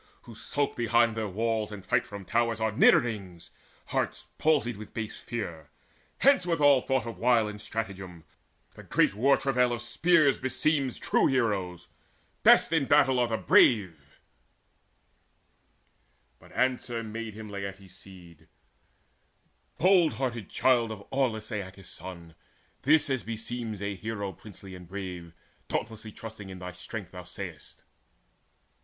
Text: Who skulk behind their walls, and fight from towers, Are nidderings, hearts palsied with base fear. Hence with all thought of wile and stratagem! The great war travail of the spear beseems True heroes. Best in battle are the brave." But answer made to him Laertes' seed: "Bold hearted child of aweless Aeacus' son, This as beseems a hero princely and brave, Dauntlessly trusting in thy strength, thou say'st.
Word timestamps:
Who 0.23 0.33
skulk 0.33 0.75
behind 0.75 1.15
their 1.15 1.27
walls, 1.27 1.71
and 1.71 1.85
fight 1.85 2.07
from 2.07 2.25
towers, 2.25 2.59
Are 2.59 2.71
nidderings, 2.71 3.51
hearts 3.89 4.29
palsied 4.39 4.75
with 4.77 4.95
base 4.95 5.19
fear. 5.19 5.69
Hence 6.21 6.43
with 6.43 6.59
all 6.59 6.81
thought 6.81 7.05
of 7.05 7.19
wile 7.19 7.47
and 7.47 7.61
stratagem! 7.61 8.23
The 8.73 8.81
great 8.81 9.13
war 9.13 9.37
travail 9.37 9.71
of 9.71 9.77
the 9.79 9.85
spear 9.85 10.23
beseems 10.33 10.97
True 10.97 11.27
heroes. 11.27 11.87
Best 12.41 12.73
in 12.73 12.85
battle 12.85 13.19
are 13.19 13.27
the 13.27 13.37
brave." 13.37 14.19
But 16.39 16.51
answer 16.53 17.03
made 17.03 17.35
to 17.35 17.41
him 17.41 17.49
Laertes' 17.51 17.93
seed: 17.95 18.47
"Bold 19.77 20.13
hearted 20.15 20.49
child 20.49 20.91
of 20.91 21.05
aweless 21.11 21.51
Aeacus' 21.51 21.87
son, 21.89 22.33
This 22.81 23.07
as 23.11 23.21
beseems 23.21 23.83
a 23.83 23.93
hero 23.93 24.33
princely 24.33 24.73
and 24.73 24.87
brave, 24.87 25.33
Dauntlessly 25.67 26.11
trusting 26.11 26.49
in 26.49 26.57
thy 26.57 26.71
strength, 26.71 27.11
thou 27.11 27.23
say'st. 27.23 27.83